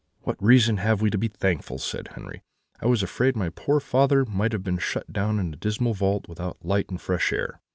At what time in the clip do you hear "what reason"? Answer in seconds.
0.21-0.77